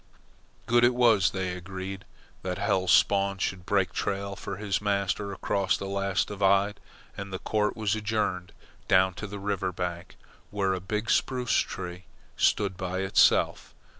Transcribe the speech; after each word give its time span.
Good 0.65 0.83
it 0.83 0.95
was, 0.95 1.29
they 1.29 1.53
agreed, 1.55 2.05
that 2.41 2.57
Hell's 2.57 2.91
Spawn 2.91 3.37
should 3.37 3.67
break 3.67 3.93
trail 3.93 4.35
for 4.35 4.57
his 4.57 4.81
master 4.81 5.31
across 5.31 5.77
the 5.77 5.85
last 5.85 6.29
divide, 6.29 6.79
and 7.15 7.31
the 7.31 7.37
court 7.37 7.77
was 7.77 7.93
adjourned 7.93 8.51
down 8.87 9.13
to 9.13 9.27
the 9.27 9.37
river 9.37 9.71
bank, 9.71 10.15
where 10.49 10.73
a 10.73 10.79
big 10.81 11.11
spruce 11.11 11.53
tree 11.57 12.05
stood 12.35 12.77
by 12.77 13.01
itself. 13.01 13.75